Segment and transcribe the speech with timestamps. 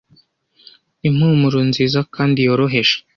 [1.07, 2.95] impumuro nziza kandi yoroheje